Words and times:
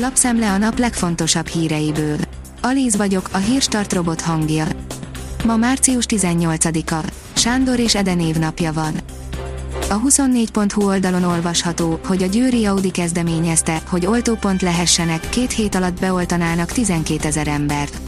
Lapszemle 0.00 0.50
a 0.50 0.58
nap 0.58 0.78
legfontosabb 0.78 1.46
híreiből. 1.46 2.16
Alíz 2.60 2.96
vagyok, 2.96 3.28
a 3.32 3.36
hírstart 3.36 3.92
robot 3.92 4.20
hangja. 4.20 4.66
Ma 5.44 5.56
március 5.56 6.04
18-a. 6.08 7.10
Sándor 7.32 7.78
és 7.78 7.94
Eden 7.94 8.20
évnapja 8.20 8.72
van. 8.72 8.94
A 9.88 10.00
24.hu 10.00 10.86
oldalon 10.86 11.24
olvasható, 11.24 12.00
hogy 12.06 12.22
a 12.22 12.26
Győri 12.26 12.64
Audi 12.64 12.90
kezdeményezte, 12.90 13.82
hogy 13.88 14.06
oltópont 14.06 14.62
lehessenek, 14.62 15.28
két 15.28 15.52
hét 15.52 15.74
alatt 15.74 16.00
beoltanának 16.00 16.72
12 16.72 17.28
ezer 17.28 17.48
embert. 17.48 18.00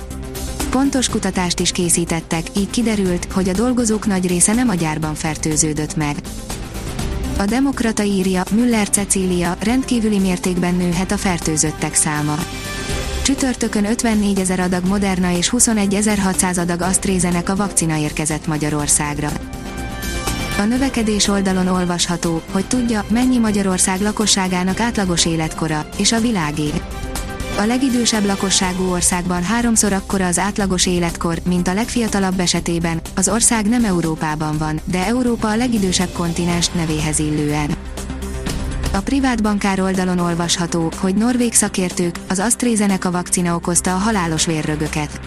Pontos 0.71 1.09
kutatást 1.09 1.61
is 1.61 1.73
készítettek, 1.73 2.47
így 2.57 2.71
kiderült, 2.71 3.33
hogy 3.33 3.49
a 3.49 3.53
dolgozók 3.53 4.07
nagy 4.07 4.27
része 4.27 4.55
nem 4.55 4.69
a 4.69 4.75
gyárban 4.75 5.15
fertőződött 5.15 5.97
meg. 5.97 6.17
A 7.41 7.45
Demokrata 7.45 8.03
írja, 8.03 8.43
Müller 8.51 8.89
Cecília, 8.89 9.57
rendkívüli 9.63 10.19
mértékben 10.19 10.75
nőhet 10.75 11.13
a 11.13 11.17
fertőzöttek 11.17 11.95
száma. 11.95 12.35
Csütörtökön 13.23 13.85
54 13.85 14.39
ezer 14.39 14.61
adag 14.61 14.87
Moderna 14.87 15.37
és 15.37 15.51
21.600 15.57 16.59
adag 16.59 16.81
AstraZeneca 16.81 17.57
vakcina 17.57 17.97
érkezett 17.97 18.47
Magyarországra. 18.47 19.29
A 20.59 20.63
növekedés 20.63 21.29
oldalon 21.29 21.67
olvasható, 21.67 22.43
hogy 22.53 22.67
tudja, 22.67 23.05
mennyi 23.09 23.39
Magyarország 23.39 24.01
lakosságának 24.01 24.81
átlagos 24.81 25.27
életkora, 25.27 25.89
és 25.97 26.13
a 26.13 26.21
világé. 26.21 26.71
A 27.61 27.67
legidősebb 27.67 28.25
lakosságú 28.25 28.91
országban 28.91 29.43
háromszor 29.43 29.93
akkora 29.93 30.27
az 30.27 30.39
átlagos 30.39 30.87
életkor, 30.87 31.39
mint 31.45 31.69
a 31.69 31.75
legfiatalabb 31.75 32.41
esetében, 32.41 33.01
az 33.17 33.29
ország 33.29 33.69
nem 33.69 33.85
Európában 33.85 34.59
van, 34.59 34.81
de 34.85 35.07
Európa 35.07 35.49
a 35.49 35.57
legidősebb 35.57 36.13
kontinens 36.13 36.69
nevéhez 36.69 37.19
illően. 37.19 37.71
A 38.93 39.01
privát 39.01 39.43
bankár 39.43 39.81
oldalon 39.81 40.19
olvasható, 40.19 40.93
hogy 40.97 41.15
norvég 41.15 41.53
szakértők, 41.53 42.17
az 42.29 42.39
AstraZeneca 42.39 43.11
vakcina 43.11 43.55
okozta 43.55 43.95
a 43.95 43.99
halálos 43.99 44.47
vérrögöket. 44.47 45.21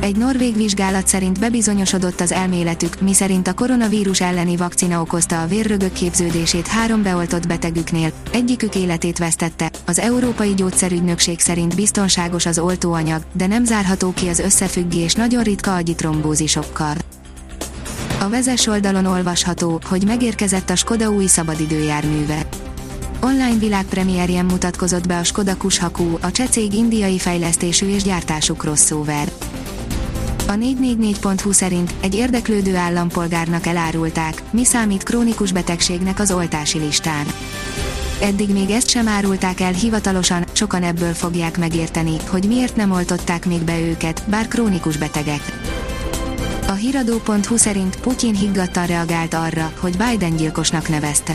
Egy 0.00 0.16
norvég 0.16 0.56
vizsgálat 0.56 1.06
szerint 1.06 1.40
bebizonyosodott 1.40 2.20
az 2.20 2.32
elméletük, 2.32 3.00
miszerint 3.00 3.48
a 3.48 3.54
koronavírus 3.54 4.20
elleni 4.20 4.56
vakcina 4.56 5.00
okozta 5.00 5.42
a 5.42 5.46
vérrögök 5.46 5.92
képződését 5.92 6.66
három 6.66 7.02
beoltott 7.02 7.46
betegüknél, 7.46 8.12
egyikük 8.32 8.74
életét 8.74 9.18
vesztette, 9.18 9.70
az 9.86 9.98
Európai 9.98 10.54
Gyógyszerügynökség 10.54 11.40
szerint 11.40 11.74
biztonságos 11.74 12.46
az 12.46 12.58
oltóanyag, 12.58 13.22
de 13.32 13.46
nem 13.46 13.64
zárható 13.64 14.12
ki 14.12 14.28
az 14.28 14.38
összefüggés 14.38 15.14
nagyon 15.14 15.42
ritka 15.42 15.74
agyi 15.74 15.94
trombózisokkal. 15.94 16.94
A 18.20 18.28
vezes 18.28 18.66
oldalon 18.66 19.06
olvasható, 19.06 19.80
hogy 19.84 20.04
megérkezett 20.04 20.70
a 20.70 20.76
Skoda 20.76 21.10
új 21.10 21.26
szabadidőjárműve. 21.26 22.46
Online 23.20 23.58
világpremierjen 23.58 24.44
mutatkozott 24.44 25.06
be 25.06 25.18
a 25.18 25.24
Skoda 25.24 25.56
Kushakú, 25.56 26.18
a 26.20 26.30
cseh 26.30 26.46
cég 26.46 26.74
indiai 26.74 27.18
fejlesztésű 27.18 27.88
és 27.88 28.02
gyártású 28.02 28.54
crossover. 28.54 29.32
A 30.46 30.52
444.hu 30.52 31.52
szerint 31.52 31.94
egy 32.00 32.14
érdeklődő 32.14 32.76
állampolgárnak 32.76 33.66
elárulták, 33.66 34.42
mi 34.50 34.64
számít 34.64 35.02
krónikus 35.02 35.52
betegségnek 35.52 36.18
az 36.18 36.30
oltási 36.30 36.78
listán. 36.78 37.26
Eddig 38.20 38.48
még 38.48 38.70
ezt 38.70 38.88
sem 38.88 39.08
árulták 39.08 39.60
el 39.60 39.72
hivatalosan, 39.72 40.44
sokan 40.52 40.82
ebből 40.82 41.12
fogják 41.12 41.58
megérteni, 41.58 42.16
hogy 42.28 42.44
miért 42.46 42.76
nem 42.76 42.90
oltották 42.90 43.46
még 43.46 43.62
be 43.62 43.80
őket, 43.80 44.22
bár 44.28 44.48
krónikus 44.48 44.96
betegek. 44.96 45.42
A 46.68 46.72
hiradó.hu 46.72 47.56
szerint 47.56 48.00
Putyin 48.00 48.34
higgadtan 48.34 48.86
reagált 48.86 49.34
arra, 49.34 49.72
hogy 49.80 49.96
Biden 49.96 50.36
gyilkosnak 50.36 50.88
nevezte. 50.88 51.34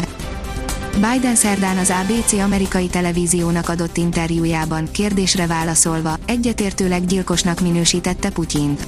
Biden 0.93 1.35
szerdán 1.35 1.77
az 1.77 1.93
ABC 2.03 2.33
amerikai 2.33 2.87
televíziónak 2.87 3.69
adott 3.69 3.97
interjújában 3.97 4.91
kérdésre 4.91 5.47
válaszolva 5.47 6.17
egyetértőleg 6.25 7.05
gyilkosnak 7.05 7.59
minősítette 7.61 8.29
Putyint. 8.29 8.87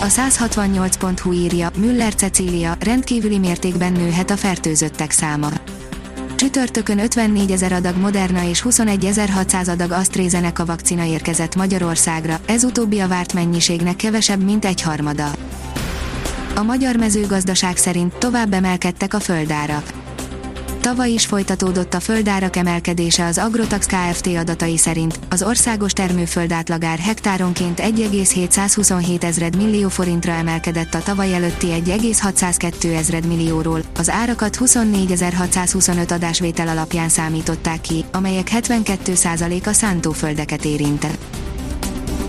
A 0.00 0.06
168.hu 0.06 1.32
írja, 1.32 1.70
Müller 1.76 2.14
Cecília, 2.14 2.76
rendkívüli 2.80 3.38
mértékben 3.38 3.92
nőhet 3.92 4.30
a 4.30 4.36
fertőzöttek 4.36 5.10
száma. 5.10 5.48
Csütörtökön 6.34 6.98
54 6.98 7.50
ezer 7.50 7.72
adag 7.72 7.96
Moderna 7.96 8.48
és 8.48 8.62
21.600 8.68 9.68
adag 9.68 9.90
AstraZeneca 9.90 10.64
vakcina 10.64 11.04
érkezett 11.04 11.56
Magyarországra, 11.56 12.40
ez 12.46 12.64
utóbbi 12.64 13.00
a 13.00 13.08
várt 13.08 13.32
mennyiségnek 13.32 13.96
kevesebb, 13.96 14.42
mint 14.42 14.64
egy 14.64 14.82
harmada. 14.82 15.30
A 16.54 16.62
magyar 16.62 16.96
mezőgazdaság 16.96 17.76
szerint 17.76 18.14
tovább 18.14 18.52
emelkedtek 18.52 19.14
a 19.14 19.20
földárak. 19.20 19.92
Tavaly 20.80 21.10
is 21.10 21.26
folytatódott 21.26 21.94
a 21.94 22.00
földárak 22.00 22.56
emelkedése 22.56 23.24
az 23.24 23.38
Agrotax 23.38 23.86
Kft. 23.86 24.26
adatai 24.26 24.76
szerint, 24.76 25.18
az 25.30 25.42
országos 25.42 25.92
termőföld 25.92 26.52
átlagár 26.52 26.98
hektáronként 26.98 27.80
1,727 27.80 29.24
ezred 29.24 29.56
millió 29.56 29.88
forintra 29.88 30.32
emelkedett 30.32 30.94
a 30.94 31.02
tavaly 31.02 31.34
előtti 31.34 31.72
1,602 31.72 32.94
ezred 32.94 33.26
millióról, 33.26 33.80
az 33.98 34.10
árakat 34.10 34.56
24.625 34.60 36.12
adásvétel 36.12 36.68
alapján 36.68 37.08
számították 37.08 37.80
ki, 37.80 38.04
amelyek 38.12 38.48
72%-a 38.52 39.72
szántóföldeket 39.72 40.64
érintett. 40.64 41.18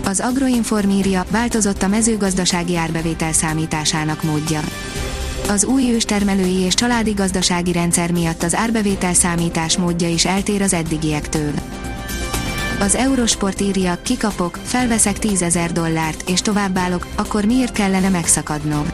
Az 0.04 0.20
Agroinform 0.20 0.90
írja, 0.90 1.24
változott 1.30 1.82
a 1.82 1.88
mezőgazdasági 1.88 2.76
árbevétel 2.76 3.32
számításának 3.32 4.22
módja. 4.22 4.60
Az 5.48 5.64
új 5.64 5.92
őstermelői 5.92 6.58
és 6.58 6.74
családi 6.74 7.10
gazdasági 7.10 7.72
rendszer 7.72 8.12
miatt 8.12 8.42
az 8.42 8.54
árbevétel 8.54 9.14
számítás 9.14 9.76
módja 9.76 10.08
is 10.08 10.24
eltér 10.24 10.62
az 10.62 10.72
eddigiektől. 10.72 11.52
Az 12.80 12.94
Eurosport 12.94 13.60
írja, 13.60 13.98
kikapok, 14.02 14.58
felveszek 14.64 15.18
10 15.18 15.42
ezer 15.42 15.72
dollárt, 15.72 16.28
és 16.30 16.40
továbbállok, 16.40 17.06
akkor 17.14 17.44
miért 17.44 17.72
kellene 17.72 18.08
megszakadnom? 18.08 18.86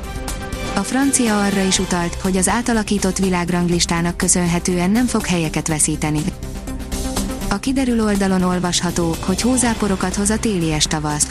A 0.75 0.81
francia 0.81 1.41
arra 1.41 1.63
is 1.63 1.79
utalt, 1.79 2.15
hogy 2.15 2.37
az 2.37 2.49
átalakított 2.49 3.19
világranglistának 3.19 4.17
köszönhetően 4.17 4.91
nem 4.91 5.07
fog 5.07 5.27
helyeket 5.27 5.69
veszíteni. 5.69 6.23
A 7.49 7.59
kiderül 7.59 8.05
oldalon 8.05 8.43
olvasható, 8.43 9.15
hogy 9.27 9.41
hózáporokat 9.41 10.15
hoz 10.15 10.31
a 10.31 10.39
télies 10.39 10.85
tavasz. 10.85 11.27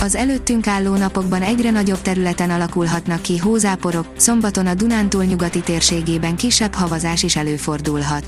Az 0.00 0.14
előttünk 0.14 0.66
álló 0.66 0.96
napokban 0.96 1.42
egyre 1.42 1.70
nagyobb 1.70 2.02
területen 2.02 2.50
alakulhatnak 2.50 3.22
ki 3.22 3.38
hózáporok, 3.38 4.06
szombaton 4.16 4.66
a 4.66 4.74
Dunántúl 4.74 5.24
nyugati 5.24 5.60
térségében 5.60 6.36
kisebb 6.36 6.74
havazás 6.74 7.22
is 7.22 7.36
előfordulhat. 7.36 8.24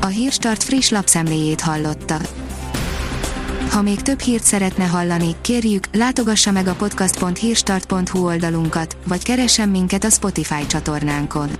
A 0.00 0.06
Hírstart 0.06 0.62
friss 0.62 0.88
lapszemléjét 0.88 1.60
hallotta. 1.60 2.16
Ha 3.70 3.82
még 3.82 4.02
több 4.02 4.20
hírt 4.20 4.42
szeretne 4.42 4.84
hallani, 4.84 5.34
kérjük, 5.40 5.86
látogassa 5.92 6.50
meg 6.50 6.66
a 6.66 6.74
podcast.hírstart.hu 6.74 8.24
oldalunkat, 8.24 8.96
vagy 9.06 9.22
keressen 9.22 9.68
minket 9.68 10.04
a 10.04 10.10
Spotify 10.10 10.66
csatornánkon. 10.66 11.50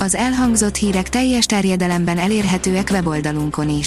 Az 0.00 0.14
elhangzott 0.14 0.76
hírek 0.76 1.08
teljes 1.08 1.46
terjedelemben 1.46 2.18
elérhetőek 2.18 2.88
weboldalunkon 2.90 3.68
is. 3.68 3.86